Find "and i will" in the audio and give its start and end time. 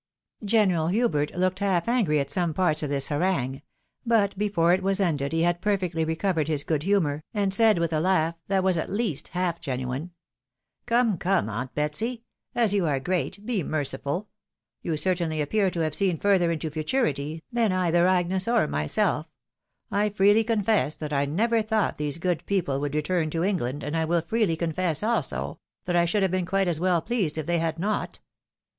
23.83-24.21